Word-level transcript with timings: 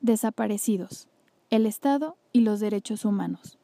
Desaparecidos. 0.00 1.08
El 1.50 1.66
Estado 1.66 2.16
y 2.32 2.40
los 2.40 2.58
derechos 2.58 3.04
humanos. 3.04 3.58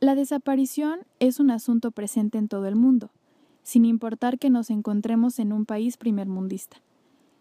La 0.00 0.14
desaparición 0.14 1.00
es 1.18 1.40
un 1.40 1.50
asunto 1.50 1.92
presente 1.92 2.36
en 2.36 2.48
todo 2.48 2.66
el 2.66 2.76
mundo, 2.76 3.10
sin 3.62 3.86
importar 3.86 4.38
que 4.38 4.50
nos 4.50 4.68
encontremos 4.68 5.38
en 5.38 5.54
un 5.54 5.64
país 5.64 5.96
primermundista. 5.96 6.82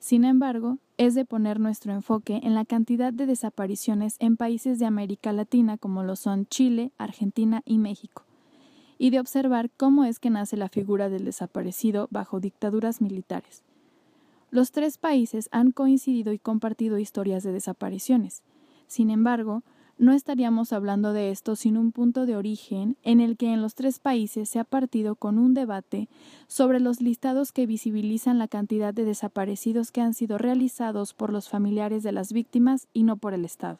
Sin 0.00 0.24
embargo, 0.24 0.78
es 0.96 1.14
de 1.14 1.26
poner 1.26 1.60
nuestro 1.60 1.92
enfoque 1.92 2.40
en 2.42 2.54
la 2.54 2.64
cantidad 2.64 3.12
de 3.12 3.26
desapariciones 3.26 4.16
en 4.18 4.38
países 4.38 4.78
de 4.78 4.86
América 4.86 5.30
Latina 5.32 5.76
como 5.76 6.02
lo 6.02 6.16
son 6.16 6.46
Chile, 6.46 6.90
Argentina 6.96 7.60
y 7.66 7.76
México, 7.76 8.24
y 8.96 9.10
de 9.10 9.20
observar 9.20 9.70
cómo 9.76 10.04
es 10.04 10.18
que 10.18 10.30
nace 10.30 10.56
la 10.56 10.70
figura 10.70 11.10
del 11.10 11.26
desaparecido 11.26 12.08
bajo 12.10 12.40
dictaduras 12.40 13.02
militares. 13.02 13.62
Los 14.50 14.72
tres 14.72 14.96
países 14.96 15.50
han 15.52 15.70
coincidido 15.70 16.32
y 16.32 16.38
compartido 16.38 16.98
historias 16.98 17.42
de 17.42 17.52
desapariciones. 17.52 18.42
Sin 18.86 19.10
embargo, 19.10 19.62
no 20.00 20.14
estaríamos 20.14 20.72
hablando 20.72 21.12
de 21.12 21.30
esto 21.30 21.56
sin 21.56 21.76
un 21.76 21.92
punto 21.92 22.24
de 22.24 22.34
origen 22.34 22.96
en 23.02 23.20
el 23.20 23.36
que 23.36 23.52
en 23.52 23.60
los 23.60 23.74
tres 23.74 23.98
países 23.98 24.48
se 24.48 24.58
ha 24.58 24.64
partido 24.64 25.14
con 25.14 25.38
un 25.38 25.52
debate 25.52 26.08
sobre 26.48 26.80
los 26.80 27.02
listados 27.02 27.52
que 27.52 27.66
visibilizan 27.66 28.38
la 28.38 28.48
cantidad 28.48 28.94
de 28.94 29.04
desaparecidos 29.04 29.92
que 29.92 30.00
han 30.00 30.14
sido 30.14 30.38
realizados 30.38 31.12
por 31.12 31.30
los 31.30 31.50
familiares 31.50 32.02
de 32.02 32.12
las 32.12 32.32
víctimas 32.32 32.88
y 32.94 33.02
no 33.02 33.18
por 33.18 33.34
el 33.34 33.44
Estado. 33.44 33.76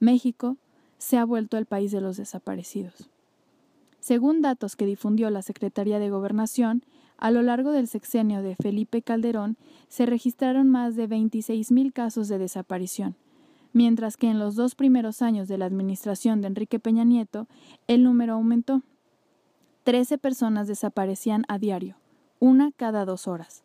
México 0.00 0.58
se 0.98 1.16
ha 1.16 1.24
vuelto 1.24 1.56
el 1.56 1.64
país 1.64 1.92
de 1.92 2.02
los 2.02 2.18
desaparecidos. 2.18 3.08
Según 4.00 4.42
datos 4.42 4.76
que 4.76 4.84
difundió 4.84 5.30
la 5.30 5.40
Secretaría 5.40 5.98
de 5.98 6.10
Gobernación, 6.10 6.82
a 7.16 7.30
lo 7.30 7.40
largo 7.40 7.72
del 7.72 7.88
sexenio 7.88 8.42
de 8.42 8.54
Felipe 8.54 9.00
Calderón 9.00 9.56
se 9.88 10.04
registraron 10.04 10.68
más 10.68 10.94
de 10.94 11.08
26.000 11.08 11.94
casos 11.94 12.28
de 12.28 12.36
desaparición 12.36 13.16
mientras 13.72 14.16
que 14.16 14.28
en 14.28 14.38
los 14.38 14.54
dos 14.54 14.74
primeros 14.74 15.22
años 15.22 15.48
de 15.48 15.58
la 15.58 15.66
administración 15.66 16.40
de 16.40 16.48
Enrique 16.48 16.78
Peña 16.78 17.04
Nieto 17.04 17.46
el 17.86 18.02
número 18.02 18.34
aumentó. 18.34 18.82
Trece 19.84 20.18
personas 20.18 20.66
desaparecían 20.66 21.44
a 21.48 21.58
diario, 21.58 21.96
una 22.40 22.72
cada 22.72 23.04
dos 23.04 23.28
horas. 23.28 23.62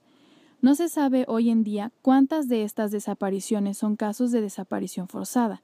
No 0.61 0.75
se 0.75 0.89
sabe 0.89 1.25
hoy 1.27 1.49
en 1.49 1.63
día 1.63 1.91
cuántas 2.03 2.47
de 2.47 2.63
estas 2.63 2.91
desapariciones 2.91 3.79
son 3.79 3.95
casos 3.95 4.31
de 4.31 4.41
desaparición 4.41 5.07
forzada, 5.07 5.63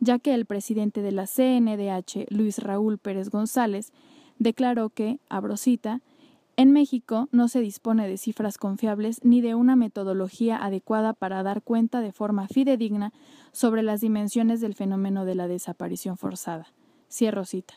ya 0.00 0.18
que 0.18 0.32
el 0.32 0.46
presidente 0.46 1.02
de 1.02 1.12
la 1.12 1.26
CNDH, 1.26 2.26
Luis 2.30 2.58
Raúl 2.58 2.98
Pérez 2.98 3.28
González, 3.28 3.92
declaró 4.38 4.88
que, 4.88 5.20
abro 5.28 5.56
cita, 5.58 6.00
en 6.58 6.72
México 6.72 7.28
no 7.30 7.46
se 7.46 7.60
dispone 7.60 8.08
de 8.08 8.18
cifras 8.18 8.58
confiables 8.58 9.20
ni 9.22 9.40
de 9.40 9.54
una 9.54 9.76
metodología 9.76 10.56
adecuada 10.56 11.12
para 11.12 11.44
dar 11.44 11.62
cuenta 11.62 12.00
de 12.00 12.10
forma 12.10 12.48
fidedigna 12.48 13.12
sobre 13.52 13.84
las 13.84 14.00
dimensiones 14.00 14.60
del 14.60 14.74
fenómeno 14.74 15.24
de 15.24 15.36
la 15.36 15.46
desaparición 15.46 16.18
forzada. 16.18 16.66
Cierro 17.08 17.44
cita. 17.44 17.74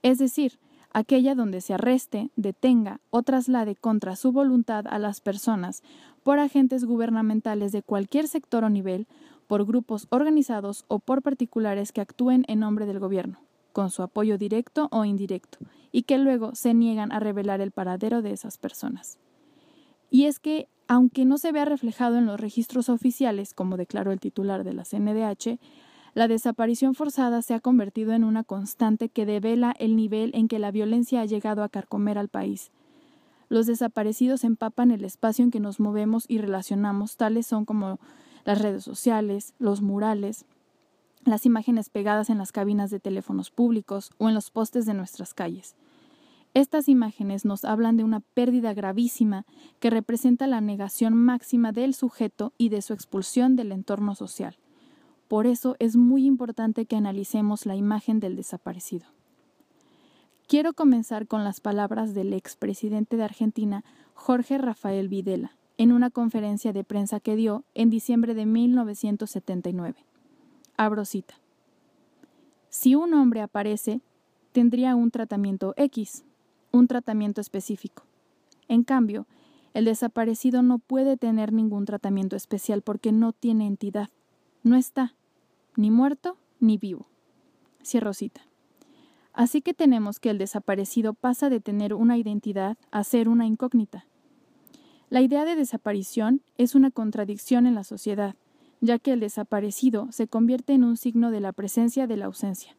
Es 0.00 0.16
decir, 0.16 0.58
aquella 0.94 1.34
donde 1.34 1.60
se 1.60 1.74
arreste, 1.74 2.30
detenga 2.36 3.00
o 3.10 3.22
traslade 3.22 3.76
contra 3.76 4.16
su 4.16 4.32
voluntad 4.32 4.86
a 4.88 4.98
las 4.98 5.20
personas 5.20 5.82
por 6.22 6.38
agentes 6.38 6.86
gubernamentales 6.86 7.70
de 7.70 7.82
cualquier 7.82 8.28
sector 8.28 8.64
o 8.64 8.70
nivel, 8.70 9.08
por 9.46 9.66
grupos 9.66 10.06
organizados 10.08 10.86
o 10.88 11.00
por 11.00 11.20
particulares 11.20 11.92
que 11.92 12.00
actúen 12.00 12.46
en 12.48 12.60
nombre 12.60 12.86
del 12.86 12.98
gobierno, 12.98 13.40
con 13.72 13.90
su 13.90 14.02
apoyo 14.02 14.38
directo 14.38 14.88
o 14.90 15.04
indirecto, 15.04 15.58
y 15.92 16.02
que 16.02 16.18
luego 16.18 16.54
se 16.54 16.74
niegan 16.74 17.12
a 17.12 17.20
revelar 17.20 17.60
el 17.60 17.70
paradero 17.70 18.22
de 18.22 18.32
esas 18.32 18.58
personas. 18.58 19.18
Y 20.10 20.24
es 20.24 20.38
que, 20.40 20.68
aunque 20.88 21.24
no 21.24 21.38
se 21.38 21.52
vea 21.52 21.64
reflejado 21.64 22.18
en 22.18 22.26
los 22.26 22.40
registros 22.40 22.88
oficiales, 22.88 23.54
como 23.54 23.76
declaró 23.76 24.12
el 24.12 24.20
titular 24.20 24.64
de 24.64 24.74
la 24.74 24.84
CNDH, 24.84 25.58
la 26.14 26.26
desaparición 26.26 26.94
forzada 26.94 27.40
se 27.42 27.54
ha 27.54 27.60
convertido 27.60 28.12
en 28.12 28.24
una 28.24 28.42
constante 28.42 29.08
que 29.08 29.26
devela 29.26 29.74
el 29.78 29.94
nivel 29.94 30.32
en 30.34 30.48
que 30.48 30.58
la 30.58 30.72
violencia 30.72 31.20
ha 31.20 31.24
llegado 31.24 31.62
a 31.62 31.68
carcomer 31.68 32.18
al 32.18 32.28
país. 32.28 32.72
Los 33.48 33.66
desaparecidos 33.66 34.44
empapan 34.44 34.90
el 34.90 35.04
espacio 35.04 35.44
en 35.44 35.50
que 35.50 35.60
nos 35.60 35.78
movemos 35.78 36.24
y 36.28 36.38
relacionamos, 36.38 37.16
tales 37.16 37.46
son 37.46 37.64
como 37.64 38.00
las 38.44 38.60
redes 38.60 38.84
sociales, 38.84 39.54
los 39.58 39.82
murales, 39.82 40.46
las 41.24 41.46
imágenes 41.46 41.90
pegadas 41.90 42.30
en 42.30 42.38
las 42.38 42.52
cabinas 42.52 42.90
de 42.90 43.00
teléfonos 43.00 43.50
públicos 43.50 44.10
o 44.18 44.28
en 44.28 44.34
los 44.34 44.50
postes 44.50 44.86
de 44.86 44.94
nuestras 44.94 45.34
calles. 45.34 45.76
Estas 46.52 46.88
imágenes 46.88 47.44
nos 47.44 47.64
hablan 47.64 47.96
de 47.96 48.02
una 48.02 48.20
pérdida 48.20 48.74
gravísima 48.74 49.46
que 49.78 49.90
representa 49.90 50.48
la 50.48 50.60
negación 50.60 51.14
máxima 51.14 51.70
del 51.70 51.94
sujeto 51.94 52.52
y 52.58 52.70
de 52.70 52.82
su 52.82 52.92
expulsión 52.92 53.54
del 53.54 53.70
entorno 53.70 54.16
social. 54.16 54.56
Por 55.28 55.46
eso 55.46 55.76
es 55.78 55.96
muy 55.96 56.26
importante 56.26 56.86
que 56.86 56.96
analicemos 56.96 57.66
la 57.66 57.76
imagen 57.76 58.18
del 58.18 58.34
desaparecido. 58.34 59.06
Quiero 60.48 60.72
comenzar 60.72 61.28
con 61.28 61.44
las 61.44 61.60
palabras 61.60 62.14
del 62.14 62.32
expresidente 62.32 63.16
de 63.16 63.22
Argentina, 63.22 63.84
Jorge 64.14 64.58
Rafael 64.58 65.08
Videla, 65.08 65.52
en 65.78 65.92
una 65.92 66.10
conferencia 66.10 66.72
de 66.72 66.82
prensa 66.82 67.20
que 67.20 67.36
dio 67.36 67.62
en 67.74 67.90
diciembre 67.90 68.34
de 68.34 68.46
1979. 68.46 70.04
Abro 70.80 71.04
cita. 71.04 71.34
Si 72.70 72.94
un 72.94 73.12
hombre 73.12 73.42
aparece, 73.42 74.00
tendría 74.52 74.96
un 74.96 75.10
tratamiento 75.10 75.74
X, 75.76 76.24
un 76.72 76.86
tratamiento 76.86 77.42
específico. 77.42 78.04
En 78.66 78.82
cambio, 78.82 79.26
el 79.74 79.84
desaparecido 79.84 80.62
no 80.62 80.78
puede 80.78 81.18
tener 81.18 81.52
ningún 81.52 81.84
tratamiento 81.84 82.34
especial 82.34 82.80
porque 82.80 83.12
no 83.12 83.34
tiene 83.34 83.66
entidad. 83.66 84.08
No 84.62 84.74
está, 84.74 85.12
ni 85.76 85.90
muerto 85.90 86.38
ni 86.60 86.78
vivo. 86.78 87.04
Cierro 87.84 88.14
cita. 88.14 88.40
Así 89.34 89.60
que 89.60 89.74
tenemos 89.74 90.18
que 90.18 90.30
el 90.30 90.38
desaparecido 90.38 91.12
pasa 91.12 91.50
de 91.50 91.60
tener 91.60 91.92
una 91.92 92.16
identidad 92.16 92.78
a 92.90 93.04
ser 93.04 93.28
una 93.28 93.44
incógnita. 93.44 94.06
La 95.10 95.20
idea 95.20 95.44
de 95.44 95.56
desaparición 95.56 96.40
es 96.56 96.74
una 96.74 96.90
contradicción 96.90 97.66
en 97.66 97.74
la 97.74 97.84
sociedad 97.84 98.34
ya 98.80 98.98
que 98.98 99.12
el 99.12 99.20
desaparecido 99.20 100.10
se 100.10 100.26
convierte 100.26 100.72
en 100.72 100.84
un 100.84 100.96
signo 100.96 101.30
de 101.30 101.40
la 101.40 101.52
presencia 101.52 102.06
de 102.06 102.16
la 102.16 102.26
ausencia. 102.26 102.76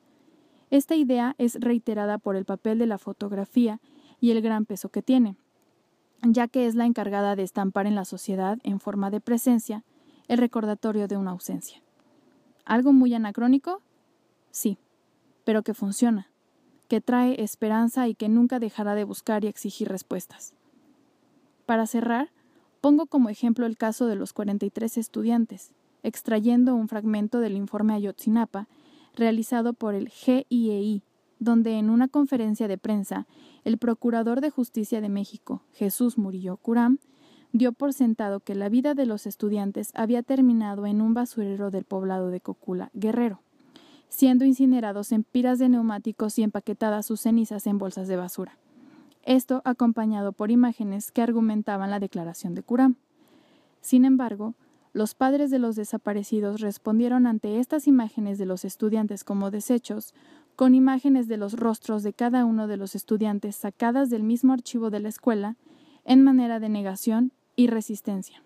Esta 0.69 0.95
idea 0.95 1.35
es 1.37 1.55
reiterada 1.59 2.17
por 2.17 2.35
el 2.35 2.45
papel 2.45 2.79
de 2.79 2.87
la 2.87 2.97
fotografía 2.97 3.79
y 4.19 4.31
el 4.31 4.41
gran 4.41 4.65
peso 4.65 4.89
que 4.89 5.01
tiene, 5.01 5.35
ya 6.21 6.47
que 6.47 6.65
es 6.65 6.75
la 6.75 6.85
encargada 6.85 7.35
de 7.35 7.43
estampar 7.43 7.87
en 7.87 7.95
la 7.95 8.05
sociedad, 8.05 8.57
en 8.63 8.79
forma 8.79 9.09
de 9.09 9.19
presencia, 9.19 9.83
el 10.27 10.37
recordatorio 10.37 11.07
de 11.07 11.17
una 11.17 11.31
ausencia. 11.31 11.81
¿Algo 12.63 12.93
muy 12.93 13.13
anacrónico? 13.13 13.81
Sí, 14.51 14.77
pero 15.43 15.63
que 15.63 15.73
funciona, 15.73 16.29
que 16.87 17.01
trae 17.01 17.43
esperanza 17.43 18.07
y 18.07 18.15
que 18.15 18.29
nunca 18.29 18.59
dejará 18.59 18.95
de 18.95 19.03
buscar 19.03 19.43
y 19.43 19.47
exigir 19.47 19.89
respuestas. 19.89 20.53
Para 21.65 21.87
cerrar, 21.87 22.31
pongo 22.79 23.07
como 23.07 23.29
ejemplo 23.29 23.65
el 23.65 23.77
caso 23.77 24.07
de 24.07 24.15
los 24.15 24.33
43 24.33 24.97
estudiantes, 24.97 25.73
extrayendo 26.03 26.75
un 26.75 26.87
fragmento 26.87 27.39
del 27.39 27.55
informe 27.55 27.93
Ayotzinapa 27.93 28.67
realizado 29.15 29.73
por 29.73 29.93
el 29.93 30.09
GIEI, 30.09 30.97
e 30.97 31.01
donde 31.39 31.79
en 31.79 31.89
una 31.89 32.07
conferencia 32.07 32.67
de 32.67 32.77
prensa 32.77 33.27
el 33.63 33.77
Procurador 33.77 34.41
de 34.41 34.51
Justicia 34.51 35.01
de 35.01 35.09
México, 35.09 35.63
Jesús 35.73 36.17
Murillo 36.17 36.57
Curam, 36.57 36.99
dio 37.51 37.73
por 37.73 37.93
sentado 37.93 38.39
que 38.39 38.55
la 38.55 38.69
vida 38.69 38.93
de 38.93 39.05
los 39.05 39.25
estudiantes 39.25 39.91
había 39.93 40.23
terminado 40.23 40.85
en 40.85 41.01
un 41.01 41.13
basurero 41.13 41.71
del 41.71 41.83
poblado 41.83 42.29
de 42.29 42.41
Cocula, 42.41 42.91
Guerrero, 42.93 43.41
siendo 44.07 44.45
incinerados 44.45 45.11
en 45.11 45.23
piras 45.23 45.59
de 45.59 45.69
neumáticos 45.69 46.37
y 46.37 46.43
empaquetadas 46.43 47.05
sus 47.05 47.21
cenizas 47.21 47.67
en 47.67 47.77
bolsas 47.77 48.07
de 48.07 48.15
basura. 48.17 48.57
Esto 49.23 49.61
acompañado 49.65 50.31
por 50.33 50.51
imágenes 50.51 51.11
que 51.11 51.21
argumentaban 51.21 51.91
la 51.91 51.99
declaración 51.99 52.55
de 52.55 52.63
Curam. 52.63 52.95
Sin 53.81 54.05
embargo, 54.05 54.53
los 54.93 55.15
padres 55.15 55.49
de 55.51 55.59
los 55.59 55.75
desaparecidos 55.75 56.59
respondieron 56.59 57.25
ante 57.25 57.59
estas 57.59 57.87
imágenes 57.87 58.37
de 58.37 58.45
los 58.45 58.65
estudiantes 58.65 59.23
como 59.23 59.49
desechos, 59.49 60.13
con 60.57 60.75
imágenes 60.75 61.27
de 61.27 61.37
los 61.37 61.53
rostros 61.53 62.03
de 62.03 62.13
cada 62.13 62.43
uno 62.43 62.67
de 62.67 62.75
los 62.75 62.93
estudiantes 62.95 63.55
sacadas 63.55 64.09
del 64.09 64.23
mismo 64.23 64.51
archivo 64.51 64.89
de 64.89 64.99
la 64.99 65.09
escuela, 65.09 65.55
en 66.03 66.23
manera 66.23 66.59
de 66.59 66.67
negación 66.67 67.31
y 67.55 67.67
resistencia. 67.67 68.43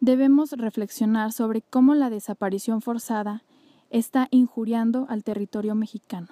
Debemos 0.00 0.52
reflexionar 0.52 1.32
sobre 1.32 1.62
cómo 1.62 1.94
la 1.94 2.10
desaparición 2.10 2.82
forzada 2.82 3.42
está 3.96 4.28
injuriando 4.30 5.06
al 5.08 5.24
territorio 5.24 5.74
mexicano, 5.74 6.28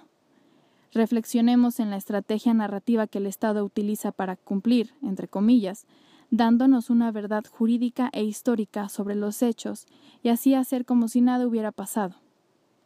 Reflexionemos 0.95 1.81
en 1.81 1.91
la 1.91 1.97
estrategia 1.97 2.55
narrativa 2.55 3.09
que 3.09 3.19
el 3.19 3.27
Estado 3.27 3.65
utiliza 3.65 4.13
para 4.13 4.37
cumplir, 4.37 4.95
entre 5.03 5.27
comillas, 5.27 5.87
dándonos 6.31 6.89
una 6.89 7.11
verdad 7.11 7.45
jurídica 7.51 8.11
e 8.13 8.23
histórica 8.23 8.89
sobre 8.89 9.17
los 9.17 9.43
hechos 9.43 9.87
y 10.23 10.29
así 10.29 10.55
hacer 10.55 10.85
como 10.85 11.09
si 11.09 11.21
nada 11.21 11.49
hubiera 11.49 11.73
pasado, 11.73 12.15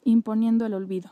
imponiendo 0.04 0.64
el 0.64 0.72
olvido. 0.72 1.10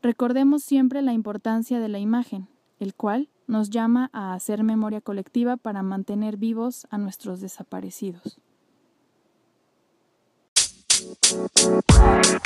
Recordemos 0.00 0.62
siempre 0.62 1.02
la 1.02 1.12
importancia 1.12 1.80
de 1.80 1.88
la 1.88 1.98
imagen, 1.98 2.48
el 2.80 2.94
cual 2.94 3.28
nos 3.46 3.68
llama 3.68 4.08
a 4.14 4.32
hacer 4.32 4.64
memoria 4.64 5.02
colectiva 5.02 5.58
para 5.58 5.82
mantener 5.82 6.38
vivos 6.38 6.86
a 6.88 6.96
nuestros 6.96 7.42
desaparecidos. 7.42 8.40
Bye. 11.08 12.38